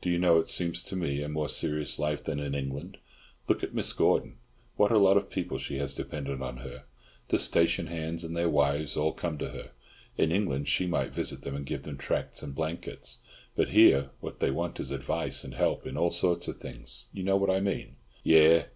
Do 0.00 0.08
you 0.10 0.18
know, 0.20 0.38
it 0.38 0.46
seems 0.46 0.80
to 0.84 0.94
me 0.94 1.24
a 1.24 1.28
more 1.28 1.48
serious 1.48 1.98
life 1.98 2.22
than 2.22 2.38
in 2.38 2.54
England. 2.54 2.98
Look 3.48 3.64
at 3.64 3.74
Mrs. 3.74 3.96
Gordon, 3.96 4.36
what 4.76 4.92
a 4.92 4.98
lot 4.98 5.16
of 5.16 5.28
people 5.28 5.58
she 5.58 5.78
has 5.78 5.92
dependent 5.92 6.40
on 6.40 6.58
her. 6.58 6.84
The 7.30 7.40
station 7.40 7.88
hands 7.88 8.22
and 8.22 8.36
their 8.36 8.48
wives, 8.48 8.96
all 8.96 9.12
come 9.12 9.38
to 9.38 9.48
her. 9.48 9.72
In 10.16 10.30
England 10.30 10.68
she 10.68 10.86
might 10.86 11.10
visit 11.12 11.42
them 11.42 11.56
and 11.56 11.66
give 11.66 11.82
them 11.82 11.98
tracts 11.98 12.44
and 12.44 12.54
blankets, 12.54 13.22
but 13.56 13.70
here 13.70 14.10
what 14.20 14.38
they 14.38 14.52
want 14.52 14.78
is 14.78 14.92
advice 14.92 15.42
and 15.42 15.54
help 15.54 15.84
in 15.84 15.96
all 15.98 16.12
sorts 16.12 16.46
of 16.46 16.58
things. 16.58 17.08
You 17.12 17.24
know 17.24 17.36
what 17.36 17.50
I 17.50 17.58
mean?" 17.58 17.96
"Yes. 18.22 18.68